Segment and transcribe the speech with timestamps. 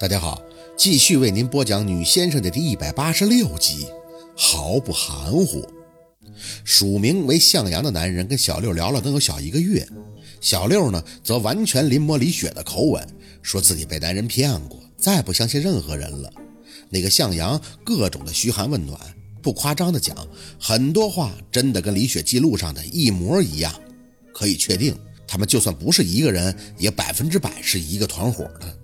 [0.00, 0.42] 大家好，
[0.78, 3.86] 继续为您播讲《女先生》的第一百八十六集。
[4.34, 5.62] 毫不含糊，
[6.64, 9.86] 署名为向阳的男人跟小六聊了能有小一个月。
[10.40, 13.06] 小六呢，则完全临摹李雪的口吻，
[13.42, 16.32] 说自己被男人骗过，再不相信任何人了。
[16.88, 18.98] 那个向阳各种的嘘寒问暖，
[19.42, 20.16] 不夸张的讲，
[20.58, 23.70] 很多话真的跟李雪记录上的一模一样。
[24.32, 24.96] 可以确定，
[25.28, 28.78] 他们就算不是一个人，也百分之百是一个团伙的。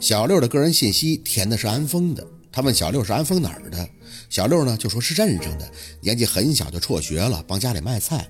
[0.00, 3.88] 小六的个人信息填的是安丰的，他问小六是安丰哪儿的，
[4.28, 8.26] 小六呢就说是镇上的，年纪很小就辍学了，帮家里卖菜，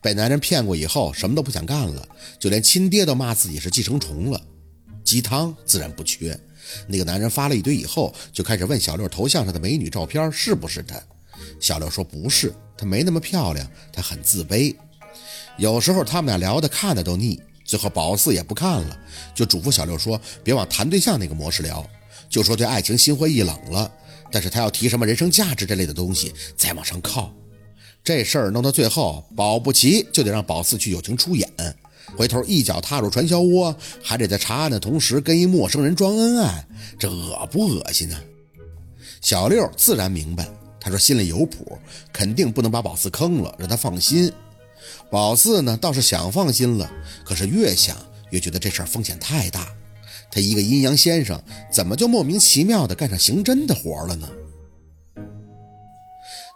[0.00, 4.40] 被男人骗过以后什么都不想干了，就连亲爹都骂自己是寄生虫了。
[5.02, 6.38] 鸡汤自然不缺，
[6.86, 11.00] 那个男人发了一堆以后，就开始问小六头像上的美女照片是不是他，
[11.60, 14.74] 小六说不是，他没那么漂亮，他很自卑。
[15.58, 17.40] 有时候他们俩聊的看的都腻。
[17.74, 18.96] 最后，宝四也不看了，
[19.34, 21.84] 就嘱咐小六说：“别往谈对象那个模式聊，
[22.30, 23.90] 就说对爱情心灰意冷了。
[24.30, 27.34] 但是他要提什么人生价值这类的东西，再往上靠。
[28.04, 31.50] 这事儿弄到最后，保不齐就得让宝四去友情出演，
[32.16, 36.64] 回头一脚踏入传销窝，还得在查案的同时跟一陌生人装恩爱，
[36.96, 38.16] 这恶不恶心呢？”
[39.20, 41.76] 小六自然明白，他说心里有谱，
[42.12, 44.32] 肯定不能把宝四坑了，让他放心。
[45.10, 46.90] 宝四呢，倒是想放心了，
[47.24, 47.96] 可是越想
[48.30, 49.68] 越觉得这事儿风险太大。
[50.30, 54.28] 他一个阴阳先生，怎么就莫名其妙的干上刑侦的活了呢？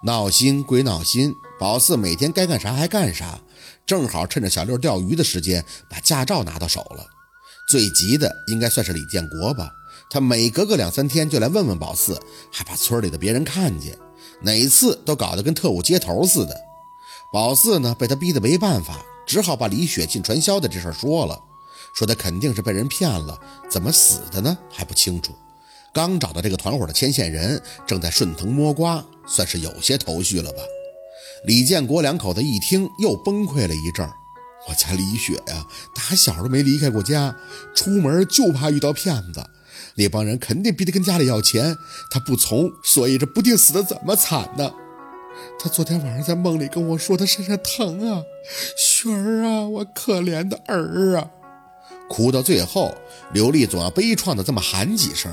[0.05, 3.41] 闹心归闹心，宝四每天该干啥还干啥，
[3.87, 7.07] 正好趁着小六钓鱼的时间，把驾照拿到手了。
[7.69, 9.71] 最急的应该算是李建国吧，
[10.11, 12.19] 他每隔个两三天就来问问宝四，
[12.53, 13.97] 还怕村里的别人看见，
[14.43, 16.68] 哪次都搞得跟特务接头似的。
[17.31, 21.39] 宝四呢，被他逼得没办法，只好把李雪进传销的这事说了，
[21.95, 25.35] 说他肯定是被人骗了，怎么死的呢还不清楚。
[25.93, 30.59] 刚找到这个团伙的牵线人，正在顺藤摸瓜，算是有些头绪了吧。
[31.45, 34.13] 李建国两口子一听，又崩溃了一阵儿。
[34.67, 37.37] 我家李雪呀，打小都没离开过家，
[37.75, 39.45] 出门就怕遇到骗子，
[39.97, 41.77] 那帮人肯定逼他跟家里要钱，
[42.11, 44.73] 他不从，所以这不定死的怎么惨呢。
[45.59, 48.23] 他昨天晚上在梦里跟我说，他身上疼啊，
[48.77, 51.31] 雪儿啊，我可怜的儿啊！
[52.09, 52.95] 哭到最后，
[53.33, 55.31] 刘丽总要悲怆的这么喊几声。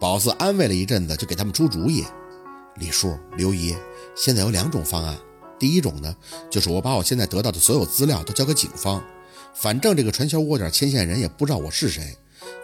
[0.00, 2.04] 宝四安慰了一阵子，就给他们出主意：
[2.76, 3.74] 李叔、刘姨，
[4.16, 5.16] 现在有两种方案。
[5.58, 6.14] 第一种呢，
[6.50, 9.02] 就是我把我现在得到的所有资料都交给警方，
[9.54, 12.16] 反正这个传销窝点牵线人也不知道我是谁，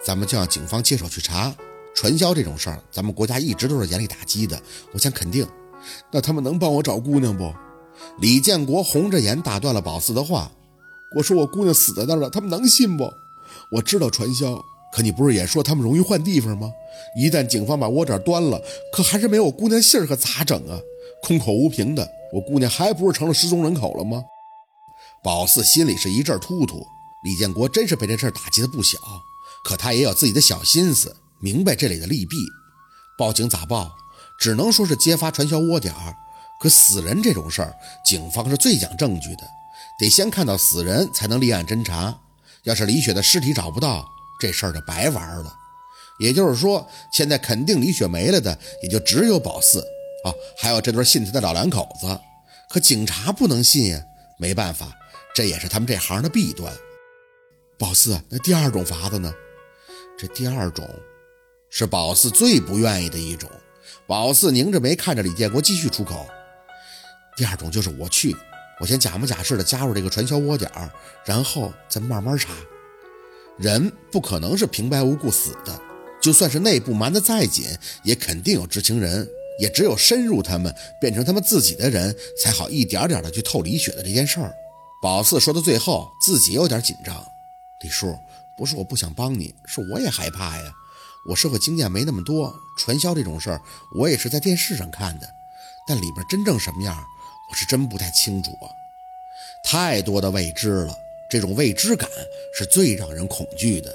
[0.03, 1.55] 咱们就让警方接手去查
[1.95, 2.79] 传销这种事儿。
[2.91, 4.61] 咱们国家一直都是严厉打击的，
[4.91, 5.47] 我想肯定。
[6.11, 7.53] 那他们能帮我找姑娘不？
[8.19, 10.51] 李建国红着眼打断了宝四的话。
[11.15, 13.11] 我说我姑娘死在那儿了，他们能信不？
[13.71, 16.71] 我知道传销，可你不是也说他们容易换地方吗？
[17.17, 18.61] 一旦警方把窝点端了，
[18.93, 20.79] 可还是没有我姑娘信儿，可咋整啊？
[21.21, 24.23] 空口无凭的，我姑娘还不是成了失踪人口了吗？
[25.23, 26.81] 宝四心里是一阵突突。
[27.23, 28.97] 李建国真是被这事儿打击的不小，
[29.63, 32.37] 可他也有自己的小心思，明白这里的利弊。
[33.17, 33.91] 报警咋报？
[34.41, 36.15] 只能说是揭发传销窝点儿，
[36.59, 37.71] 可死人这种事儿，
[38.03, 39.43] 警方是最讲证据的，
[39.99, 42.19] 得先看到死人才能立案侦查。
[42.63, 44.03] 要是李雪的尸体找不到，
[44.39, 45.53] 这事儿就白玩了。
[46.19, 49.79] 也就是说，现在肯定李雪没了的，也就只有宝四
[50.25, 52.19] 啊，还有这对信他的老两口子。
[52.67, 54.01] 可警察不能信呀，
[54.39, 54.91] 没办法，
[55.35, 56.73] 这也是他们这行的弊端。
[57.77, 59.31] 宝四，那第二种法子呢？
[60.17, 60.89] 这第二种，
[61.69, 63.47] 是宝四最不愿意的一种。
[64.07, 66.27] 宝四拧着眉看着李建国，继续出口
[67.37, 68.35] ：“第二种就是我去，
[68.79, 70.69] 我先假模假式的加入这个传销窝点，
[71.25, 72.49] 然后再慢慢查。
[73.57, 75.79] 人不可能是平白无故死的，
[76.21, 77.65] 就算是内部瞒得再紧，
[78.03, 79.27] 也肯定有知情人。
[79.59, 84.51] 也只有深入他们，变成他们自己的人，才好一点点的去透李雪的这件事儿。”
[85.03, 87.23] 宝四说到最后，自己有点紧张
[87.81, 88.17] ：“李叔，
[88.57, 90.63] 不是我不想帮你，是我也害怕呀。”
[91.27, 93.61] 我社会经验没那么多，传销这种事儿
[93.93, 95.29] 我也是在电视上看的，
[95.87, 96.95] 但里边真正什么样，
[97.49, 98.65] 我是真不太清楚啊。
[99.63, 100.95] 太多的未知了，
[101.29, 102.09] 这种未知感
[102.57, 103.93] 是最让人恐惧的。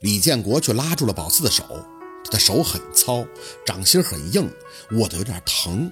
[0.00, 1.64] 李建国却拉住了宝四的手，
[2.24, 3.26] 他的手很糙，
[3.66, 4.48] 掌心很硬，
[4.92, 5.90] 握得有点疼。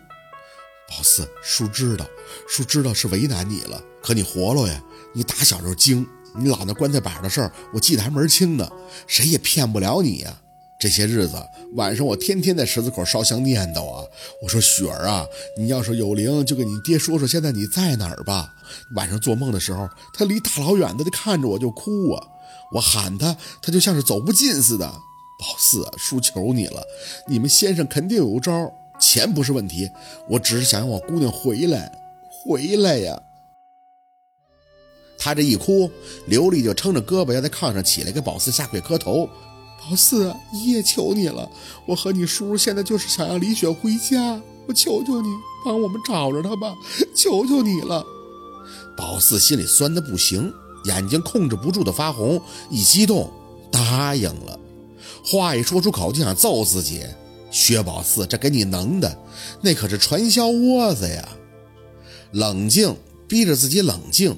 [0.89, 2.07] 宝四，叔知道，
[2.49, 4.81] 叔知道是为难你了，可你活络呀，
[5.13, 6.07] 你打小就精，
[6.37, 8.71] 你老那棺材板的事儿，我记得还门清呢，
[9.09, 10.41] 谁也骗不了你呀。
[10.79, 11.37] 这些日子
[11.75, 14.05] 晚上，我天天在十字口烧香念叨啊！
[14.41, 15.27] 我说雪儿啊，
[15.57, 18.55] 你要是有灵，就跟你爹说说现在你在哪儿吧。
[18.95, 22.25] 晚上做梦的时候，他离大老远的就看着我就哭啊，
[22.73, 24.87] 我喊他，他就像是走不近似的。
[24.87, 26.81] 宝四，叔求你了，
[27.27, 29.91] 你们先生肯定有招，钱不是问题，
[30.29, 31.91] 我只是想让我姑娘回来，
[32.31, 33.21] 回来呀。
[35.19, 35.91] 他这一哭，
[36.27, 39.29] 刘丽就撑着胳膊要在炕上起来，给宝四下跪磕头。
[39.89, 41.51] 宝四，爷爷求你了，
[41.87, 45.29] 我和你叔现在就是想让李雪回家，我求求你
[45.65, 46.75] 帮我们找着她吧，
[47.15, 48.05] 求求你了。
[48.95, 50.53] 宝四心里酸的不行，
[50.85, 52.39] 眼睛控制不住的发红，
[52.69, 53.33] 一激动
[53.71, 54.61] 答应了。
[55.25, 57.03] 话一说出口就想揍自己，
[57.51, 59.19] 薛宝四，这给你能的，
[59.63, 61.27] 那可是传销窝子呀！
[62.33, 62.95] 冷静，
[63.27, 64.37] 逼着自己冷静。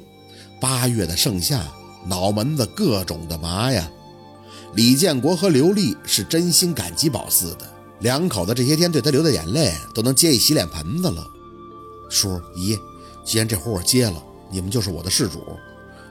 [0.61, 1.67] 八月的盛夏，
[2.07, 3.91] 脑门子各种的麻呀。
[4.75, 7.69] 李建国和刘丽是真心感激宝四的，
[8.01, 11.27] 两口子这些天对他流的眼泪都能接一洗脸盆子了。
[12.09, 12.79] 叔姨，
[13.25, 15.45] 既然这活我接了，你们就是我的事主，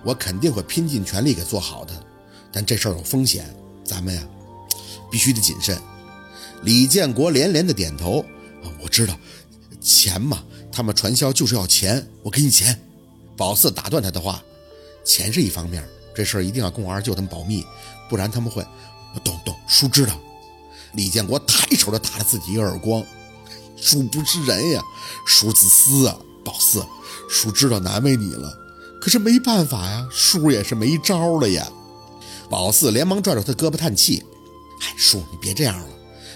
[0.04, 1.94] 我肯定会拼尽全力给做好的。
[2.52, 3.54] 但这事儿有风险，
[3.84, 4.22] 咱们呀
[5.12, 5.78] 必须得谨慎。
[6.64, 8.26] 李建国连连的点头，
[8.82, 9.18] 我知道，
[9.80, 12.78] 钱嘛，他们传销就是要钱，我给你钱。
[13.38, 14.44] 宝四打断他的话
[15.06, 15.88] ：“钱是一方面，
[16.20, 17.66] 这事儿一定要跟我二舅他们保密，
[18.10, 18.62] 不然他们会……
[19.24, 20.14] 懂懂，叔知道。”
[20.92, 23.02] 李建国抬手就打了自己一个耳光
[23.80, 24.82] ：“叔不是人呀，
[25.26, 26.20] 叔自私啊！
[26.44, 26.86] 宝四，
[27.30, 28.54] 叔知道难为你了，
[29.00, 31.66] 可是没办法呀，叔也是没招了呀。”
[32.52, 34.22] 宝四连忙拽住他胳膊叹气
[34.84, 35.88] ：“哎，叔你别这样了，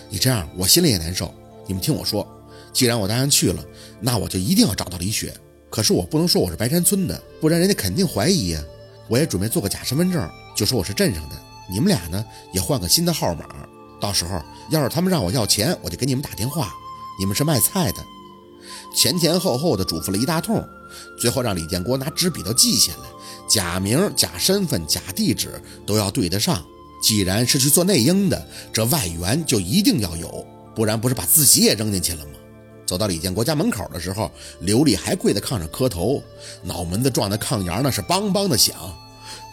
[0.09, 1.33] 你这样我心里也难受。
[1.67, 2.25] 你们听我说，
[2.71, 3.61] 既然我答应去了，
[3.99, 5.35] 那我就一定要找到李雪。”
[5.69, 8.63] 可是我不能说我是白山村的，不然人家肯定怀疑呀。
[9.07, 11.35] 我也准备做个假身份证，就说我是镇上的。
[11.69, 13.45] 你们俩呢，也换个新的号码。
[13.99, 16.73] 到时候要是他们让我要钱，我就给你们打电话。
[17.19, 18.03] 你们是卖菜的，
[18.95, 20.61] 前前后后的嘱咐了一大通，
[21.19, 23.09] 最后让李建国拿纸笔都记下来，
[23.47, 26.63] 假名、假身份、假地址都要对得上。
[27.01, 30.45] 既然是去做内应的，这外援就一定要有，
[30.75, 32.31] 不然不是把自己也扔进去了吗？
[32.85, 36.21] 走到李建国家门口的时候，刘丽还跪在炕上磕头，
[36.63, 38.75] 脑门子撞在炕沿那是梆梆的响。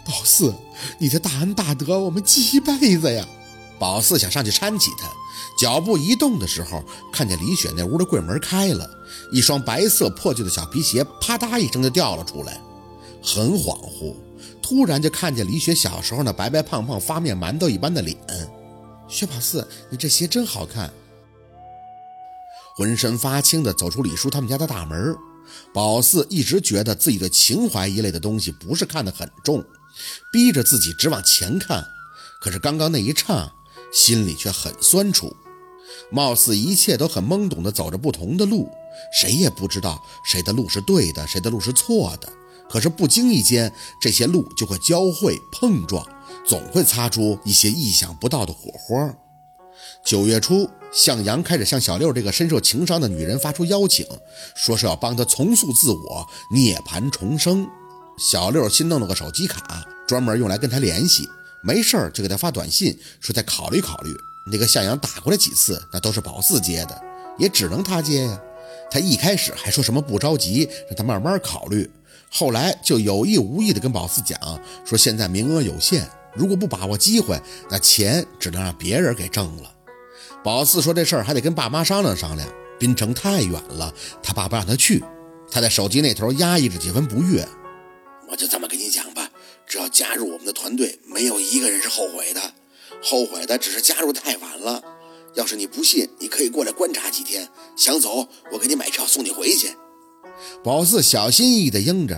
[0.03, 0.53] 宝四，
[0.99, 3.25] 你的大恩大德，我们记一辈子呀！
[3.79, 5.07] 宝四想上去搀起他，
[5.59, 8.89] 脚步一动的时候，看见李雪那屋的柜门开了，
[9.31, 12.59] 一双白色破旧的小皮鞋啪嗒一声就掉了出来。
[13.23, 14.15] 很恍惚，
[14.61, 18.17] 突然就看见李雪小时候那白白胖胖、发面馒头一般的脸。
[19.07, 20.91] 薛宝四，你这鞋真好看。
[22.75, 25.15] 浑身发青的走出李叔他们家的大门，
[25.73, 29.63] 宝四一直觉得自己对情怀一类的东西不是看得很重，
[30.31, 31.85] 逼着自己只往前看。
[32.41, 33.51] 可是刚刚那一刹，
[33.93, 35.35] 心里却很酸楚。
[36.09, 38.69] 貌似一切都很懵懂的走着不同的路，
[39.13, 42.31] 谁也不知道谁的路是对的，谁的路是错的。
[42.69, 46.07] 可是不经意间，这些路就会交汇碰撞，
[46.45, 49.13] 总会擦出一些意想不到的火花。
[50.05, 50.69] 九月初。
[50.91, 54.05] 向阳开始向小六这个深受情伤的女人发出邀请，
[54.55, 57.67] 说是要帮她重塑自我、涅槃重生。
[58.17, 61.27] 小六新弄了个手机卡，专门用来跟她联系，
[61.63, 64.13] 没事儿就给她发短信，说再考虑考虑。
[64.51, 67.01] 那个向阳打过来几次，那都是宝四接的，
[67.37, 68.41] 也只能他接呀。
[68.89, 71.89] 他一开始还说什么不着急，让他慢慢考虑，
[72.29, 74.37] 后来就有意无意的跟宝四讲，
[74.83, 77.39] 说现在名额有限，如果不把握机会，
[77.69, 79.71] 那钱只能让别人给挣了。
[80.43, 83.93] 宝四说：“这事儿还得跟爸妈商量商量，滨城太远了，
[84.23, 85.03] 他爸不让他去。
[85.51, 87.47] 他在手机那头压抑着几分不悦。
[88.27, 89.29] 我就这么跟你讲吧，
[89.67, 92.41] 只要加入我们的团队，没有一个人是后悔的，
[93.03, 94.81] 后悔的只是加入太晚了。
[95.35, 99.75] 要是你不信，你可以过来观察几天，想走，我给你买票送你回去。”
[100.63, 102.15] 宝四小心翼翼地应着：“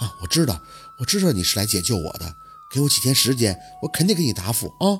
[0.00, 0.60] 啊，我知道，
[0.98, 2.34] 我知道你是来解救我的，
[2.72, 4.98] 给我几天时间，我肯定给你答复啊。”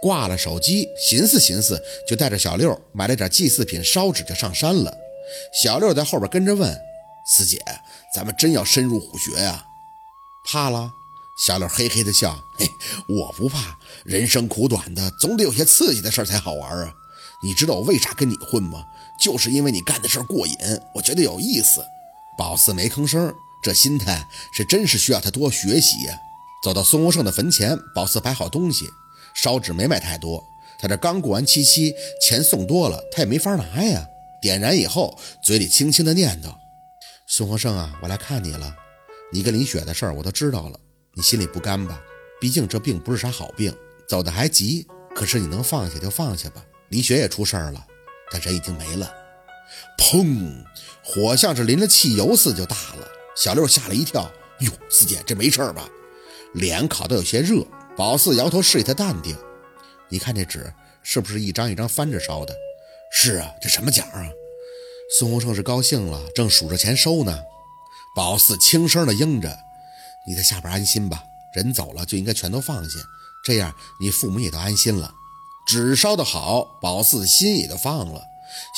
[0.00, 4.96] 挂了手机，寻思寻思，就带着小六买了点祭祀品、烧纸，就上山了。
[5.62, 6.78] 小六在后边跟着问
[7.26, 7.60] ：“四姐，
[8.14, 9.64] 咱们真要深入虎穴呀？
[10.44, 10.92] 怕了？”
[11.46, 12.68] 小六嘿嘿的笑：“嘿，
[13.08, 13.78] 我不怕。
[14.04, 16.94] 人生苦短的，总得有些刺激的事才好玩啊。
[17.42, 18.84] 你知道我为啥跟你混吗？
[19.20, 20.56] 就是因为你干的事过瘾，
[20.94, 21.84] 我觉得有意思。”
[22.38, 26.16] 宝四没吭声，这心态是真是需要他多学习呀。
[26.62, 28.88] 走到孙洪胜的坟前，宝四摆好东西。
[29.40, 30.44] 烧纸没买太多，
[30.80, 34.04] 他这刚过完七夕，钱送多了，他也没法拿呀。
[34.42, 36.52] 点燃以后，嘴里轻轻的念叨
[37.28, 38.74] ：“孙和胜啊，我来看你了。
[39.32, 40.80] 你跟李雪的事儿我都知道了，
[41.14, 42.00] 你心里不甘吧？
[42.40, 43.72] 毕竟这病不是啥好病，
[44.08, 44.84] 走的还急。
[45.14, 46.64] 可是你能放下就放下吧。
[46.88, 47.86] 李雪也出事儿了，
[48.32, 49.08] 但人已经没了。
[49.96, 50.64] 砰！
[51.04, 53.06] 火像是淋了汽油似的就大了。
[53.36, 54.28] 小六吓了一跳
[54.62, 55.88] ：“哟，四姐这没事吧？
[56.54, 57.64] 脸烤得有些热。”
[57.98, 59.36] 宝四摇头示意他淡定。
[60.08, 62.54] 你看这纸是不是一张一张翻着烧的？
[63.10, 64.24] 是啊，这什么奖啊？
[65.18, 67.36] 孙洪胜是高兴了，正数着钱收呢。
[68.14, 69.58] 宝四轻声的应着
[70.28, 73.00] ：“你在下边安心吧，人走了就应该全都放下，
[73.44, 75.12] 这样你父母也都安心了。”
[75.66, 78.22] 纸烧的好，宝四心也就放了，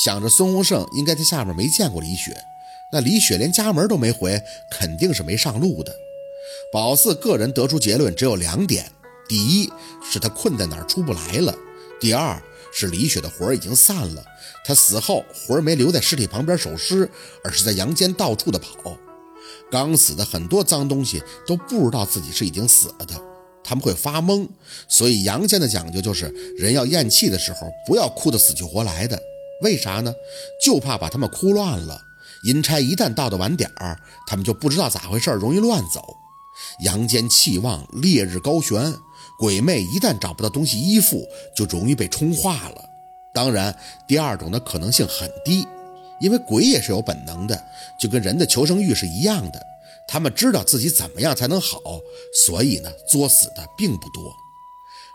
[0.03, 2.43] 想着孙洪胜应该在下边没见过李雪，
[2.91, 5.95] 那李雪连家门都没回，肯定是没上路的。
[6.73, 8.91] 宝四个人得出结论只有两点：
[9.31, 9.73] 第一
[10.03, 11.55] 是他困在哪儿出不来了；
[12.01, 14.25] 第二是李雪的魂儿已经散了，
[14.65, 17.09] 他死后魂儿没留在尸体旁边守尸，
[17.45, 18.97] 而是在阳间到处的跑。
[19.71, 23.15] 刚死的很多脏东西都不知道自己是已经死了的，
[23.63, 24.49] 他们会发懵，
[24.89, 26.27] 所以阳间的讲究就是
[26.59, 29.17] 人要咽气的时候不要哭得死去活来的。
[29.63, 30.13] 为啥呢？
[30.61, 32.03] 就怕把他们哭乱了。
[32.43, 33.97] 阴差一旦到的晚点儿，
[34.27, 36.03] 他们就不知道咋回事，容易乱走。
[36.83, 38.95] 阳间气旺，烈日高悬，
[39.41, 42.85] 鬼魅一旦找不到东西依附，就容易被冲化了。
[43.33, 43.75] 当然，
[44.07, 45.67] 第二种的可能性很低。
[46.21, 47.65] 因为鬼也是有本能的，
[47.99, 49.67] 就跟人的求生欲是一样的。
[50.07, 51.81] 他们知道自己怎么样才能好，
[52.45, 54.31] 所以呢，作死的并不多。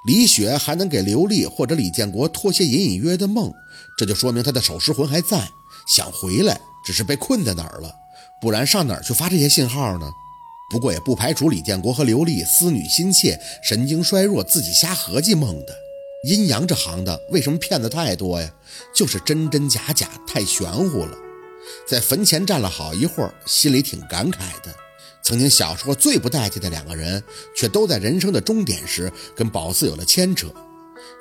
[0.08, 3.54] 李雪还能给刘丽或者李建国托些隐隐约约的梦，
[3.96, 5.48] 这就说明他的守尸魂还在，
[5.88, 7.94] 想回来，只是被困在哪儿了。
[8.42, 10.12] 不然上哪儿去发这些信号呢？
[10.72, 15.76] 不过也不排除李建国和刘丽思女心切，神经衰弱，自己瞎合计梦的。
[16.28, 18.52] 阴阳这行的为什么骗子太多呀？
[18.94, 21.16] 就是真真假假，太玄乎了。
[21.88, 24.74] 在坟前站了好一会儿，心里挺感慨的。
[25.22, 27.24] 曾经小时候最不待见的两个人，
[27.56, 30.52] 却都在人生的终点时跟宝四有了牵扯。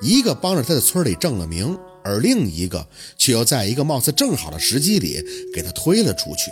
[0.00, 2.86] 一个帮着他在村里挣了名，而另一个
[3.18, 5.22] 却又在一个貌似正好的时机里
[5.54, 6.50] 给他推了出去。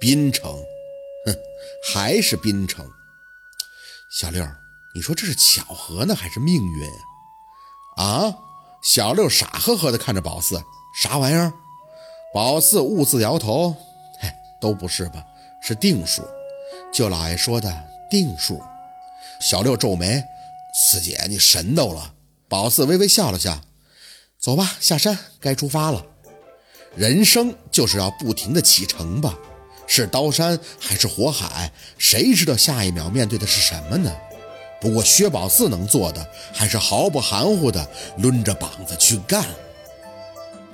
[0.00, 0.60] 滨城，
[1.26, 1.36] 哼，
[1.94, 2.88] 还是滨城。
[4.10, 4.46] 小六，
[4.94, 6.88] 你说这是巧合呢，还是命运？
[7.96, 8.36] 啊！
[8.82, 10.62] 小六傻呵呵地看着宝四，
[11.00, 11.52] 啥玩意儿？
[12.34, 13.74] 宝四兀自摇头，
[14.20, 14.28] 嘿，
[14.60, 15.24] 都不是吧？
[15.62, 16.22] 是定数，
[16.92, 17.72] 舅老爷说的
[18.10, 18.62] 定数。
[19.40, 20.22] 小六皱眉，
[20.74, 22.14] 四姐你神叨了。
[22.48, 23.60] 宝四微微笑了笑，
[24.38, 26.04] 走吧，下山，该出发了。
[26.94, 29.34] 人生就是要不停地启程吧？
[29.86, 31.70] 是刀山还是火海？
[31.98, 34.12] 谁知道下一秒面对的是什么呢？
[34.80, 37.88] 不过薛宝四能做的，还是毫不含糊的
[38.18, 39.44] 抡着膀子去干。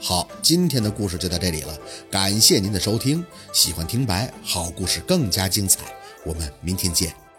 [0.00, 1.78] 好，今天的故事就到这里了，
[2.10, 3.24] 感谢您的收听。
[3.52, 5.80] 喜欢听白，好故事更加精彩，
[6.24, 7.29] 我们明天见。